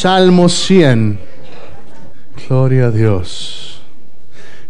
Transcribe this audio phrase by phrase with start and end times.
[0.00, 1.18] Salmo 100.
[2.48, 3.82] Gloria a Dios.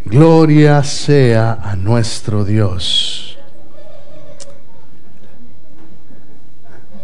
[0.06, 3.37] Gloria sea a nuestro Dios.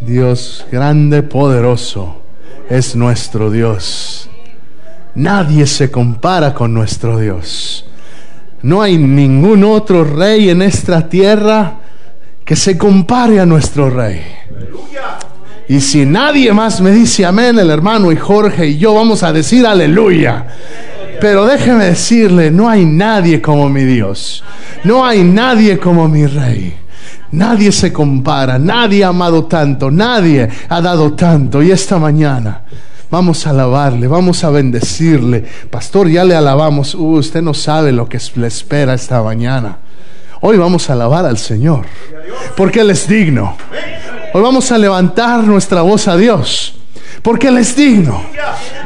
[0.01, 2.23] Dios grande, poderoso,
[2.67, 4.27] es nuestro Dios.
[5.13, 7.85] Nadie se compara con nuestro Dios.
[8.63, 11.77] No hay ningún otro rey en esta tierra
[12.43, 14.23] que se compare a nuestro rey.
[15.67, 19.33] Y si nadie más me dice amén, el hermano y Jorge y yo vamos a
[19.33, 20.45] decir aleluya.
[21.19, 24.43] Pero déjeme decirle, no hay nadie como mi Dios.
[24.83, 26.75] No hay nadie como mi rey.
[27.31, 31.63] Nadie se compara, nadie ha amado tanto, nadie ha dado tanto.
[31.63, 32.61] Y esta mañana
[33.09, 35.43] vamos a alabarle, vamos a bendecirle.
[35.69, 36.95] Pastor, ya le alabamos.
[36.95, 39.79] Uh, usted no sabe lo que le espera esta mañana.
[40.41, 41.85] Hoy vamos a alabar al Señor,
[42.55, 43.57] porque Él es digno.
[44.35, 46.73] Hoy vamos a levantar nuestra voz a Dios.
[47.21, 48.21] Porque Él es digno.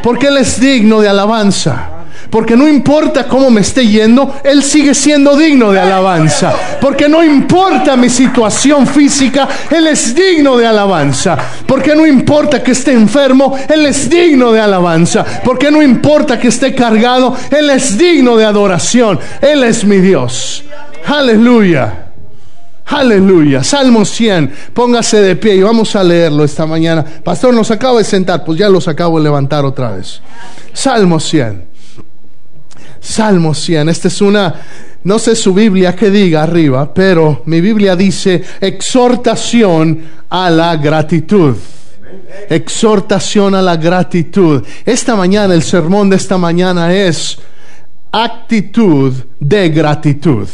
[0.03, 1.89] Porque Él es digno de alabanza.
[2.29, 6.53] Porque no importa cómo me esté yendo, Él sigue siendo digno de alabanza.
[6.79, 11.35] Porque no importa mi situación física, Él es digno de alabanza.
[11.65, 15.25] Porque no importa que esté enfermo, Él es digno de alabanza.
[15.43, 19.19] Porque no importa que esté cargado, Él es digno de adoración.
[19.41, 20.63] Él es mi Dios.
[21.07, 22.08] Aleluya.
[22.89, 23.63] Aleluya.
[23.63, 24.51] Salmo 100.
[24.73, 27.05] Póngase de pie y vamos a leerlo esta mañana.
[27.23, 28.43] Pastor, nos acaba de sentar.
[28.43, 30.21] Pues ya los acabo de levantar otra vez.
[30.73, 31.65] Salmo 100.
[32.99, 33.89] Salmo 100.
[33.89, 34.55] Esta es una,
[35.03, 41.55] no sé su Biblia que diga arriba, pero mi Biblia dice exhortación a la gratitud.
[42.49, 44.63] Exhortación a la gratitud.
[44.83, 47.37] Esta mañana, el sermón de esta mañana es
[48.11, 50.47] actitud de gratitud.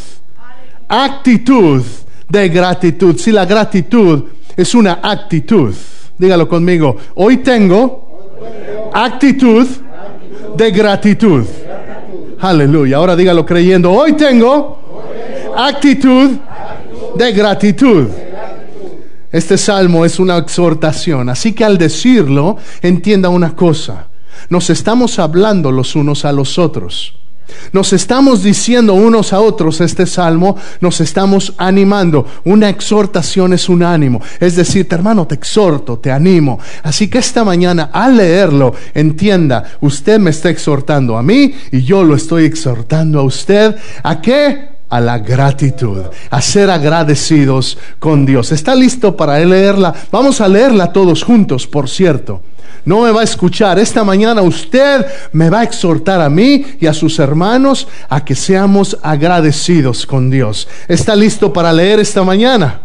[0.90, 1.82] Actitud
[2.30, 3.18] de gratitud.
[3.18, 4.24] Si la gratitud
[4.56, 5.74] es una actitud,
[6.18, 9.68] dígalo conmigo, hoy tengo actitud
[10.56, 11.46] de gratitud.
[12.40, 12.98] Aleluya.
[12.98, 14.80] Ahora dígalo creyendo, hoy tengo
[15.56, 16.32] actitud
[17.16, 18.08] de gratitud.
[19.32, 24.08] Este salmo es una exhortación, así que al decirlo, entienda una cosa,
[24.50, 27.16] nos estamos hablando los unos a los otros.
[27.72, 32.26] Nos estamos diciendo unos a otros este salmo, nos estamos animando.
[32.44, 34.22] Una exhortación es un ánimo.
[34.40, 36.60] Es decir, hermano, te exhorto, te animo.
[36.84, 42.04] Así que esta mañana, al leerlo, entienda, usted me está exhortando a mí y yo
[42.04, 43.76] lo estoy exhortando a usted.
[44.04, 44.76] ¿A qué?
[44.88, 48.52] a la gratitud, a ser agradecidos con Dios.
[48.52, 49.94] ¿Está listo para leerla?
[50.12, 52.42] Vamos a leerla todos juntos, por cierto
[52.86, 53.80] no me va a escuchar.
[53.80, 58.36] Esta mañana usted me va a exhortar a mí y a sus hermanos a que
[58.36, 60.68] seamos agradecidos con Dios.
[60.88, 62.82] ¿Está listo para leer esta mañana?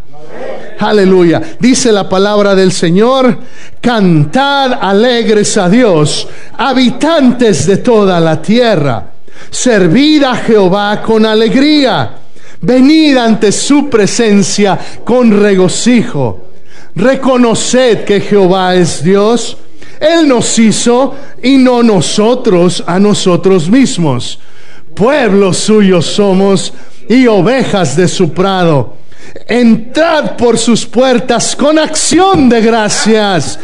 [0.79, 1.41] Aleluya.
[1.59, 3.37] Dice la palabra del Señor,
[3.79, 9.11] cantad alegres a Dios, habitantes de toda la tierra.
[9.51, 12.17] Servid a Jehová con alegría.
[12.61, 16.47] Venid ante su presencia con regocijo.
[16.95, 19.57] Reconoced que Jehová es Dios
[20.01, 24.39] él nos hizo y no nosotros a nosotros mismos.
[24.95, 26.73] Pueblo suyo somos
[27.07, 28.97] y ovejas de su prado.
[29.47, 33.59] Entrad por sus puertas con acción de gracias,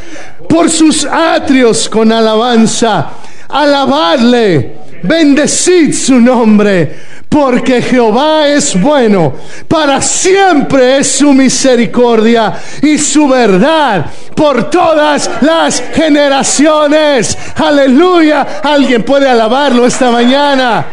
[0.48, 3.10] por sus atrios con alabanza.
[3.50, 9.34] Alabadle, bendecid su nombre porque Jehová es bueno,
[9.68, 17.38] para siempre es su misericordia y su verdad por todas las generaciones.
[17.56, 18.62] Aleluya.
[18.64, 20.86] Alguien puede alabarlo esta mañana.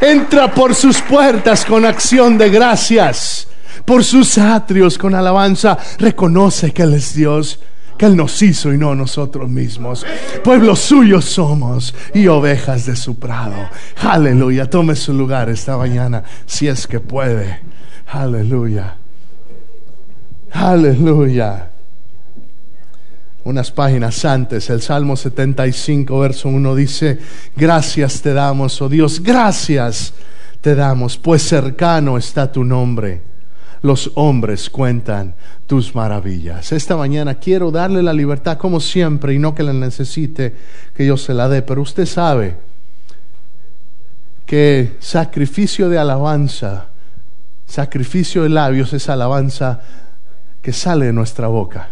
[0.00, 3.46] Entra por sus puertas con acción de gracias,
[3.84, 5.78] por sus atrios con alabanza.
[5.98, 7.60] Reconoce que Él es Dios
[8.02, 10.04] que Él nos hizo y no nosotros mismos.
[10.42, 13.54] Pueblos suyos somos y ovejas de su prado.
[14.02, 14.68] Aleluya.
[14.68, 17.60] Tome su lugar esta mañana si es que puede.
[18.08, 18.96] Aleluya.
[20.50, 21.70] Aleluya.
[23.44, 27.20] Unas páginas antes, el Salmo 75, verso 1 dice,
[27.54, 30.12] gracias te damos, oh Dios, gracias
[30.60, 33.31] te damos, pues cercano está tu nombre
[33.82, 35.34] los hombres cuentan
[35.66, 36.72] tus maravillas.
[36.72, 40.54] Esta mañana quiero darle la libertad como siempre y no que la necesite
[40.94, 42.56] que yo se la dé, pero usted sabe
[44.46, 46.86] que sacrificio de alabanza,
[47.66, 49.80] sacrificio de labios es alabanza
[50.60, 51.88] que sale de nuestra boca.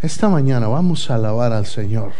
[0.00, 2.12] Esta mañana vamos a alabar al Señor.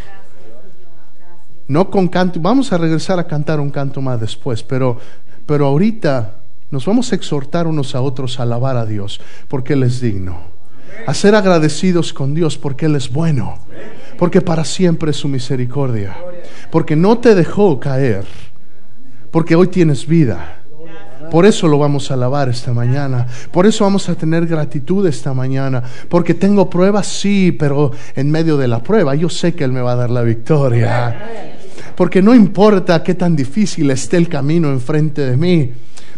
[1.67, 4.99] No con canto, vamos a regresar a cantar un canto más después, pero,
[5.46, 6.35] pero ahorita
[6.75, 10.41] nos vamos a exhortar unos a otros a alabar a Dios porque Él es digno.
[11.06, 13.61] A ser agradecidos con Dios porque Él es bueno.
[14.19, 16.17] Porque para siempre es su misericordia.
[16.73, 18.25] Porque no te dejó caer.
[19.31, 20.62] Porque hoy tienes vida.
[21.31, 23.29] Por eso lo vamos a alabar esta mañana.
[23.53, 25.81] Por eso vamos a tener gratitud esta mañana.
[26.09, 29.81] Porque tengo pruebas, sí, pero en medio de la prueba yo sé que Él me
[29.81, 31.55] va a dar la victoria.
[31.94, 35.73] Porque no importa qué tan difícil esté el camino enfrente de mí,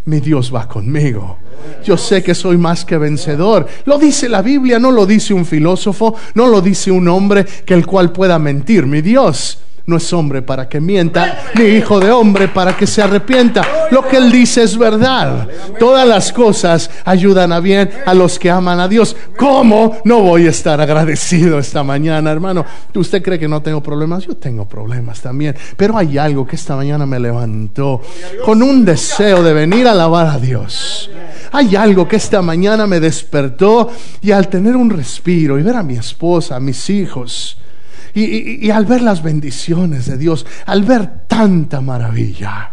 [0.07, 1.39] mi Dios va conmigo.
[1.85, 3.67] Yo sé que soy más que vencedor.
[3.85, 7.75] Lo dice la Biblia, no lo dice un filósofo, no lo dice un hombre que
[7.75, 8.87] el cual pueda mentir.
[8.87, 13.03] Mi Dios no es hombre para que mienta, ni hijo de hombre para que se
[13.03, 13.63] arrepienta.
[13.91, 15.49] Lo que él dice es verdad.
[15.79, 19.17] Todas las cosas ayudan a bien a los que aman a Dios.
[19.37, 22.65] ¿Cómo no voy a estar agradecido esta mañana, hermano?
[22.95, 24.27] ¿Usted cree que no tengo problemas?
[24.27, 25.55] Yo tengo problemas también.
[25.77, 28.01] Pero hay algo que esta mañana me levantó
[28.45, 31.11] con un deseo de venir a alabar a Dios.
[31.53, 33.89] Hay algo que esta mañana me despertó
[34.21, 37.57] y al tener un respiro y ver a mi esposa, a mis hijos,
[38.17, 42.73] y, al ver las bendiciones de Dios, al ver tanta maravilla,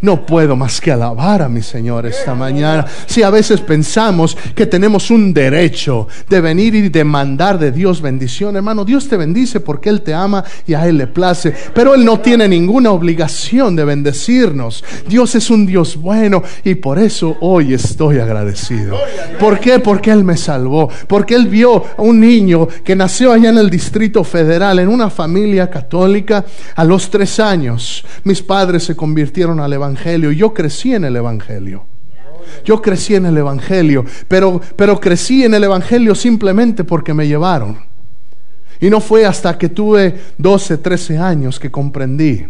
[0.00, 2.86] no puedo más que alabar a mi Señor esta mañana.
[3.06, 8.56] Si a veces pensamos que tenemos un derecho de venir y demandar de Dios bendición,
[8.56, 12.04] hermano, Dios te bendice porque Él te ama y a Él le place, pero Él
[12.04, 14.84] no tiene ninguna obligación de bendecirnos.
[15.08, 18.96] Dios es un Dios bueno y por eso hoy estoy agradecido.
[19.40, 19.80] ¿Por qué?
[19.80, 23.70] Porque Él me salvó, porque Él vio a un niño que nació allá en el
[23.70, 26.44] Distrito Federal, en una familia católica,
[26.76, 28.04] a los tres años.
[28.24, 30.32] Mis padres se convirtieron al Evangelio Evangelio.
[30.32, 31.84] Yo crecí en el Evangelio.
[32.64, 37.78] Yo crecí en el Evangelio, pero, pero crecí en el Evangelio simplemente porque me llevaron.
[38.80, 42.46] Y no fue hasta que tuve 12, 13 años que comprendí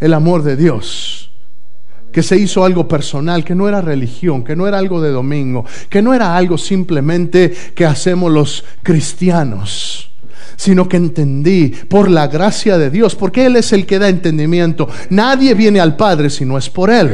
[0.00, 1.30] el amor de Dios,
[2.10, 5.64] que se hizo algo personal, que no era religión, que no era algo de domingo,
[5.88, 10.13] que no era algo simplemente que hacemos los cristianos
[10.56, 14.88] sino que entendí por la gracia de Dios, porque Él es el que da entendimiento.
[15.10, 17.10] Nadie viene al Padre si no es por Él.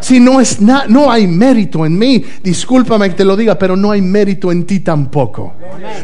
[0.00, 3.90] Si no es no hay mérito en mí, discúlpame que te lo diga, pero no
[3.90, 5.54] hay mérito en ti tampoco.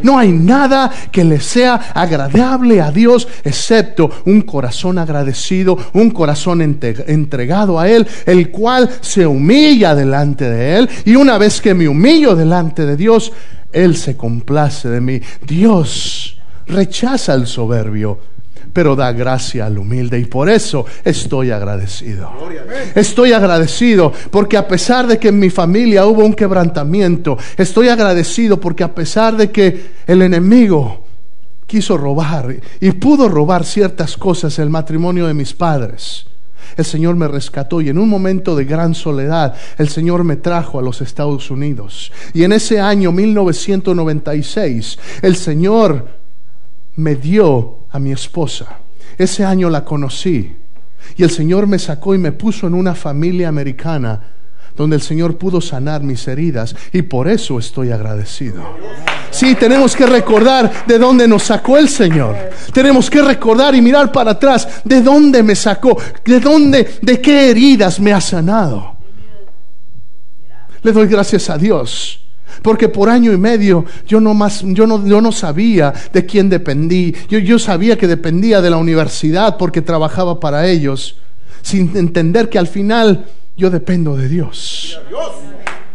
[0.03, 6.63] No hay nada que le sea agradable a Dios excepto un corazón agradecido, un corazón
[6.63, 11.89] entregado a Él, el cual se humilla delante de Él y una vez que me
[11.89, 13.33] humillo delante de Dios,
[13.73, 15.21] Él se complace de mí.
[15.47, 18.19] Dios rechaza al soberbio,
[18.73, 22.31] pero da gracia al humilde y por eso estoy agradecido.
[22.95, 28.61] Estoy agradecido porque a pesar de que en mi familia hubo un quebrantamiento, estoy agradecido
[28.61, 31.05] porque a pesar de que el enemigo
[31.67, 36.27] quiso robar y pudo robar ciertas cosas el matrimonio de mis padres,
[36.77, 40.81] el Señor me rescató y en un momento de gran soledad el Señor me trajo
[40.81, 42.11] a los Estados Unidos.
[42.33, 46.24] Y en ese año 1996 el Señor
[46.97, 48.79] me dio a mi esposa.
[49.17, 50.57] Ese año la conocí
[51.17, 54.21] y el Señor me sacó y me puso en una familia americana
[54.77, 58.63] donde el Señor pudo sanar mis heridas y por eso estoy agradecido.
[59.31, 62.37] Sí, tenemos que recordar de dónde nos sacó el Señor.
[62.73, 67.51] Tenemos que recordar y mirar para atrás de dónde me sacó, de dónde, de qué
[67.51, 68.97] heridas me ha sanado.
[70.83, 72.24] Le doy gracias a Dios
[72.65, 76.49] porque por año y medio yo no, más, yo no, yo no sabía de quién
[76.49, 77.15] dependí.
[77.29, 81.19] Yo, yo sabía que dependía de la universidad porque trabajaba para ellos,
[81.61, 84.99] sin entender que al final yo dependo de Dios.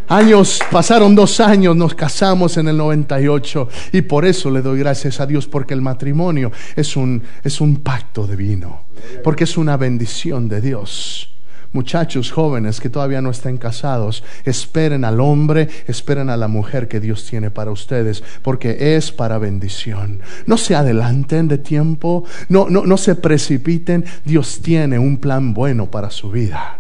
[0.10, 5.20] Años, pasaron dos años, nos casamos en el 98 y por eso le doy gracias
[5.20, 8.84] a Dios porque el matrimonio es un, es un pacto divino,
[9.24, 11.30] porque es una bendición de Dios.
[11.72, 17.00] Muchachos jóvenes que todavía no estén casados, esperen al hombre, esperen a la mujer que
[17.00, 20.22] Dios tiene para ustedes, porque es para bendición.
[20.48, 24.06] No se adelanten de tiempo, no, no, no se precipiten.
[24.26, 26.80] Dios tiene un plan bueno para su vida.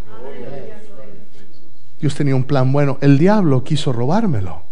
[1.99, 2.97] Dios tenía un plan bueno.
[3.01, 4.68] El diablo quiso robármelo.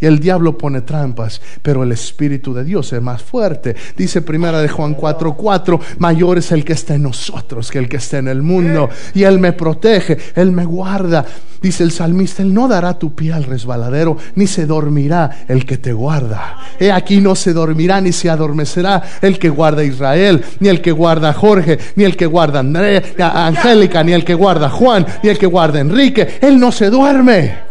[0.00, 3.74] Y el diablo pone trampas, pero el Espíritu de Dios es más fuerte.
[3.96, 7.96] Dice primera de Juan 4:4, mayor es el que está en nosotros que el que
[7.96, 8.88] está en el mundo.
[9.14, 11.24] Y Él me protege, Él me guarda.
[11.60, 15.78] Dice el salmista, Él no dará tu pie al resbaladero, ni se dormirá el que
[15.78, 16.58] te guarda.
[16.78, 20.80] He aquí no se dormirá, ni se adormecerá el que guarda a Israel, ni el
[20.80, 24.66] que guarda a Jorge, ni el que guarda Andrea, a Angélica, ni el que guarda
[24.66, 26.38] a Juan, ni el que guarda a Enrique.
[26.40, 27.65] Él no se duerme.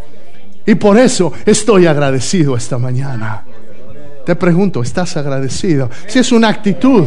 [0.66, 3.44] Y por eso estoy agradecido esta mañana.
[4.26, 5.88] Te pregunto, ¿estás agradecido?
[6.08, 7.06] Si es una actitud,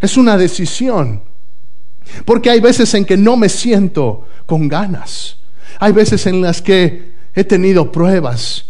[0.00, 1.22] es una decisión.
[2.24, 5.36] Porque hay veces en que no me siento con ganas.
[5.78, 8.64] Hay veces en las que he tenido pruebas.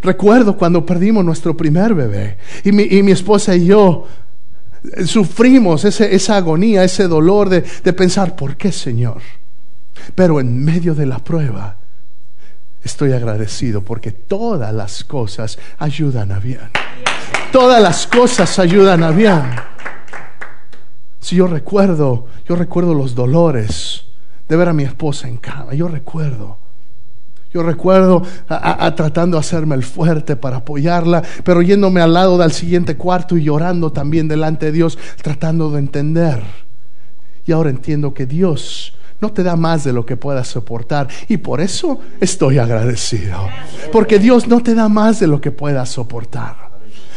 [0.00, 4.06] Recuerdo cuando perdimos nuestro primer bebé y mi, y mi esposa y yo
[5.04, 9.20] sufrimos ese, esa agonía, ese dolor de, de pensar, ¿por qué Señor?
[10.14, 11.76] Pero en medio de la prueba,
[12.82, 16.70] estoy agradecido porque todas las cosas ayudan a bien.
[17.52, 19.42] Todas las cosas ayudan a bien.
[21.20, 24.04] Si yo recuerdo, yo recuerdo los dolores
[24.48, 26.58] de ver a mi esposa en cama, yo recuerdo.
[27.52, 28.22] Yo recuerdo
[28.94, 33.42] tratando de hacerme el fuerte para apoyarla, pero yéndome al lado del siguiente cuarto y
[33.42, 36.42] llorando también delante de Dios, tratando de entender.
[37.46, 41.08] Y ahora entiendo que Dios no te da más de lo que puedas soportar.
[41.28, 43.48] Y por eso estoy agradecido.
[43.92, 46.70] Porque Dios no te da más de lo que puedas soportar.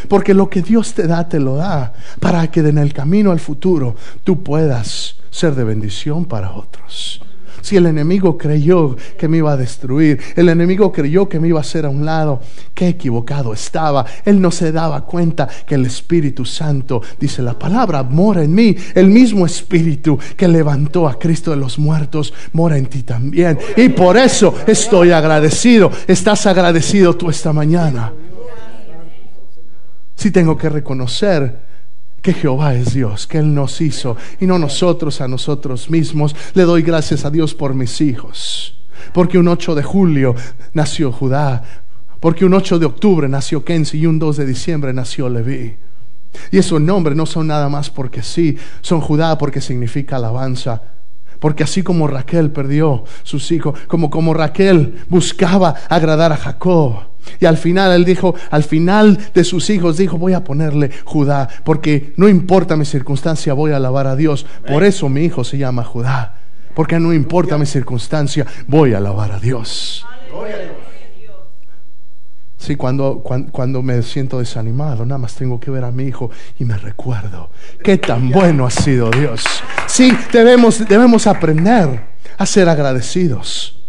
[0.07, 3.39] Porque lo que Dios te da, te lo da para que en el camino al
[3.39, 7.21] futuro tú puedas ser de bendición para otros.
[7.63, 11.59] Si el enemigo creyó que me iba a destruir, el enemigo creyó que me iba
[11.59, 12.41] a hacer a un lado,
[12.73, 14.05] qué equivocado estaba.
[14.25, 18.75] Él no se daba cuenta que el Espíritu Santo, dice la palabra, mora en mí.
[18.93, 23.57] El mismo Espíritu que levantó a Cristo de los muertos, mora en ti también.
[23.77, 25.89] Y por eso estoy agradecido.
[26.05, 28.11] ¿Estás agradecido tú esta mañana?
[30.15, 31.72] Si tengo que reconocer
[32.23, 36.33] que Jehová es Dios, que Él nos hizo y no nosotros a nosotros mismos.
[36.55, 38.79] Le doy gracias a Dios por mis hijos,
[39.13, 40.33] porque un 8 de julio
[40.71, 41.63] nació Judá,
[42.21, 45.75] porque un 8 de octubre nació Kenzie y un 2 de diciembre nació Leví.
[46.49, 50.81] Y esos nombres no son nada más porque sí, son Judá porque significa alabanza.
[51.39, 57.45] Porque así como Raquel perdió sus hijos, como, como Raquel buscaba agradar a Jacob, y
[57.45, 62.13] al final él dijo, al final de sus hijos dijo, voy a ponerle Judá, porque
[62.17, 64.45] no importa mi circunstancia, voy a alabar a Dios.
[64.67, 66.35] Por eso mi hijo se llama Judá,
[66.73, 70.05] porque no importa mi circunstancia, voy a alabar a Dios.
[72.57, 76.63] Sí, cuando, cuando, me siento desanimado, nada más tengo que ver a mi hijo y
[76.63, 77.49] me recuerdo
[77.83, 79.43] qué tan bueno ha sido Dios.
[79.85, 82.05] Sí, debemos, debemos aprender
[82.37, 83.82] a ser agradecidos.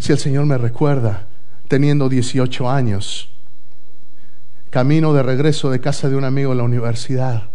[0.00, 1.26] Si el Señor me recuerda,
[1.68, 3.28] teniendo 18 años,
[4.70, 7.50] camino de regreso de casa de un amigo en la universidad,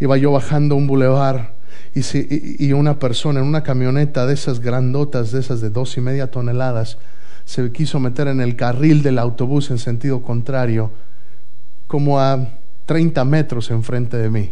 [0.00, 1.54] iba yo bajando un bulevar
[1.94, 6.32] y, una persona en una camioneta de esas grandotas, de esas de dos y media
[6.32, 6.98] toneladas,
[7.44, 10.90] se quiso meter en el carril del autobús en sentido contrario,
[11.86, 12.48] como a
[12.86, 14.50] 30 metros enfrente de mí.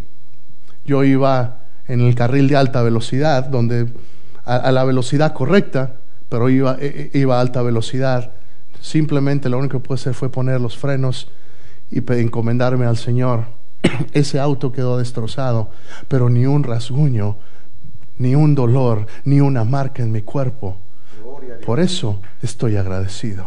[0.87, 3.89] Yo iba en el carril de alta velocidad, donde
[4.45, 5.97] a la velocidad correcta,
[6.33, 8.33] pero iba, e, e, iba a alta velocidad.
[8.81, 11.29] Simplemente lo único que pude hacer fue poner los frenos
[11.91, 13.45] y encomendarme al Señor.
[14.15, 15.69] Ese auto quedó destrozado,
[16.09, 17.37] pero ni un rasguño,
[18.17, 20.79] ni un dolor, ni una marca en mi cuerpo.
[21.67, 23.45] Por eso estoy agradecido.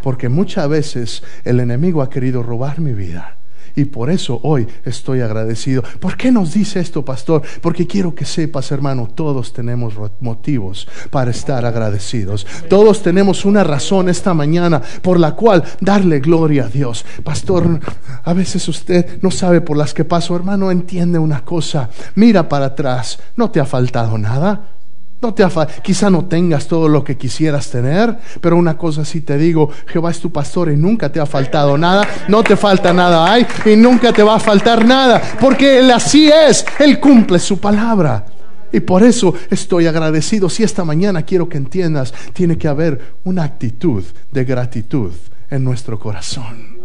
[0.00, 3.37] Porque muchas veces el enemigo ha querido robar mi vida
[3.76, 5.82] y por eso hoy estoy agradecido.
[6.00, 7.42] ¿Por qué nos dice esto, pastor?
[7.60, 12.46] Porque quiero que sepas, hermano, todos tenemos motivos para estar agradecidos.
[12.68, 17.04] Todos tenemos una razón esta mañana por la cual darle gloria a Dios.
[17.24, 17.80] Pastor,
[18.24, 20.36] a veces usted no sabe por las que paso.
[20.36, 21.90] Hermano, entiende una cosa.
[22.14, 23.18] Mira para atrás.
[23.36, 24.77] No te ha faltado nada.
[25.20, 25.44] No te
[25.82, 30.12] quizá no tengas todo lo que quisieras tener, pero una cosa sí te digo, Jehová
[30.12, 33.74] es tu pastor y nunca te ha faltado nada, no te falta nada hay y
[33.74, 38.26] nunca te va a faltar nada, porque Él así es, Él cumple su palabra.
[38.72, 40.48] Y por eso estoy agradecido.
[40.48, 45.12] Si esta mañana quiero que entiendas, tiene que haber una actitud de gratitud
[45.50, 46.78] en nuestro corazón.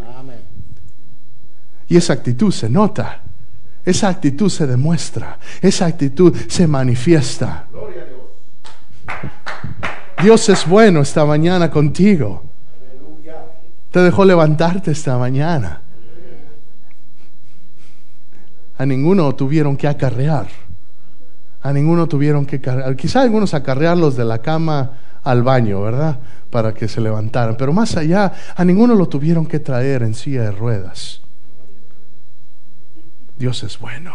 [1.87, 3.21] Y esa actitud se nota,
[3.85, 7.67] esa actitud se demuestra, esa actitud se manifiesta.
[10.21, 12.43] Dios es bueno esta mañana contigo.
[13.91, 15.81] Te dejó levantarte esta mañana.
[18.77, 20.47] A ninguno tuvieron que acarrear.
[21.61, 22.95] A ninguno tuvieron que cargar.
[22.95, 26.19] Quizá algunos acarrearlos de la cama al baño, ¿verdad?
[26.49, 27.55] Para que se levantaran.
[27.55, 31.21] Pero más allá, a ninguno lo tuvieron que traer en silla de ruedas.
[33.37, 34.13] Dios es bueno.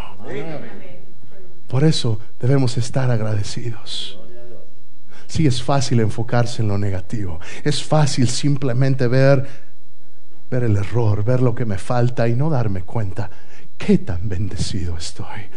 [1.67, 4.18] Por eso debemos estar agradecidos.
[5.29, 7.39] Sí, es fácil enfocarse en lo negativo.
[7.63, 9.47] Es fácil simplemente ver,
[10.49, 13.29] ver el error, ver lo que me falta y no darme cuenta.
[13.77, 15.47] Qué tan bendecido estoy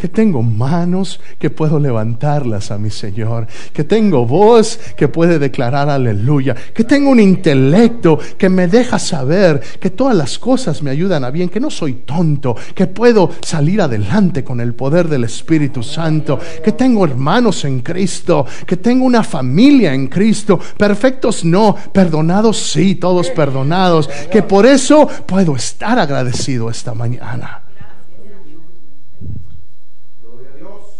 [0.00, 5.90] que tengo manos que puedo levantarlas a mi Señor, que tengo voz que puede declarar
[5.90, 11.22] aleluya, que tengo un intelecto que me deja saber que todas las cosas me ayudan
[11.22, 15.82] a bien, que no soy tonto, que puedo salir adelante con el poder del Espíritu
[15.82, 22.56] Santo, que tengo hermanos en Cristo, que tengo una familia en Cristo, perfectos no, perdonados
[22.56, 27.69] sí, todos perdonados, que por eso puedo estar agradecido esta mañana.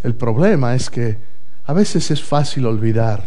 [0.03, 1.17] El problema es que
[1.65, 3.23] a veces es fácil olvidar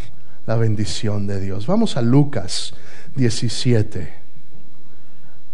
[0.46, 1.66] la bendición de Dios.
[1.66, 2.74] Vamos a Lucas
[3.14, 4.12] 17.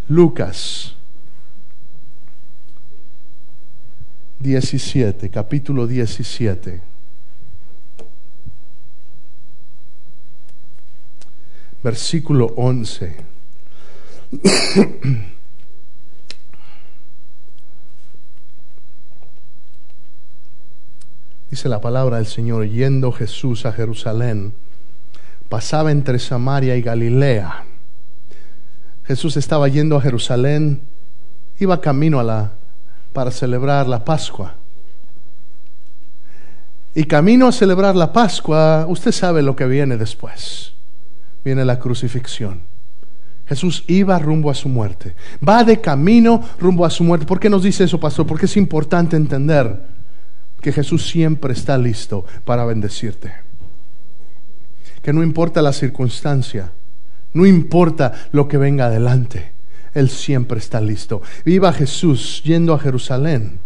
[0.09, 0.95] Lucas
[4.41, 6.81] 17, capítulo 17.
[11.83, 13.17] Versículo 11.
[21.51, 24.53] Dice la palabra del Señor, yendo Jesús a Jerusalén,
[25.49, 27.65] pasaba entre Samaria y Galilea.
[29.05, 30.81] Jesús estaba yendo a Jerusalén,
[31.59, 32.53] iba camino a la
[33.13, 34.55] para celebrar la Pascua.
[36.95, 40.73] Y camino a celebrar la Pascua, usted sabe lo que viene después.
[41.45, 42.61] Viene la crucifixión.
[43.47, 45.17] Jesús iba rumbo a su muerte.
[45.47, 47.27] Va de camino rumbo a su muerte.
[47.27, 48.25] ¿Por qué nos dice eso, pastor?
[48.25, 50.00] Porque es importante entender
[50.61, 53.33] que Jesús siempre está listo para bendecirte.
[55.03, 56.73] Que no importa la circunstancia,
[57.33, 59.53] no importa lo que venga adelante,
[59.95, 61.23] Él siempre está listo.
[61.45, 63.61] Viva Jesús yendo a Jerusalén